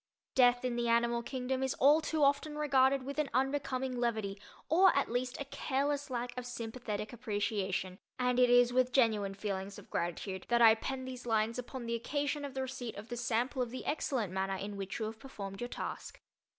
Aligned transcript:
Death 0.33 0.65
in 0.65 0.77
the 0.77 0.87
animal 0.87 1.21
kingdom 1.21 1.61
is 1.61 1.75
all 1.75 2.01
too 2.01 2.23
often 2.23 2.57
regarded 2.57 3.03
with 3.03 3.19
an 3.19 3.29
unbecoming 3.35 3.95
levity 3.99 4.41
or, 4.67 4.89
at 4.97 5.11
least, 5.11 5.39
a 5.39 5.45
careless 5.45 6.09
lack 6.09 6.35
of 6.35 6.43
sympathetic 6.43 7.13
appreciation, 7.13 7.99
and 8.17 8.39
it 8.39 8.49
is 8.49 8.73
with 8.73 8.91
genuine 8.93 9.35
feelings 9.35 9.77
of 9.77 9.91
gratitude 9.91 10.47
that 10.49 10.59
I 10.59 10.73
pen 10.73 11.05
these 11.05 11.27
lines 11.27 11.59
upon 11.59 11.85
the 11.85 11.93
occasion 11.93 12.43
of 12.43 12.55
the 12.55 12.63
receipt 12.63 12.95
of 12.95 13.09
the 13.09 13.15
sample 13.15 13.61
of 13.61 13.69
the 13.69 13.85
excellent 13.85 14.33
manner 14.33 14.55
in 14.55 14.75
which 14.75 14.97
you 14.97 15.05
have 15.05 15.19
performed 15.19 15.61
your 15.61 15.67
task. 15.67 16.19